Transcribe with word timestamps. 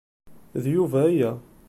D 0.61 0.63
Yuba 0.73 0.99
aya. 1.09 1.31